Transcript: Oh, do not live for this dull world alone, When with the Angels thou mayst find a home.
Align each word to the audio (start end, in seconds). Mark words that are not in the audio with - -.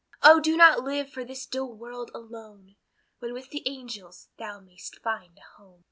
Oh, 0.23 0.39
do 0.39 0.57
not 0.57 0.83
live 0.83 1.11
for 1.11 1.23
this 1.23 1.45
dull 1.45 1.75
world 1.75 2.09
alone, 2.15 2.75
When 3.19 3.33
with 3.33 3.51
the 3.51 3.61
Angels 3.67 4.29
thou 4.39 4.59
mayst 4.59 4.97
find 5.03 5.37
a 5.37 5.61
home. 5.61 5.79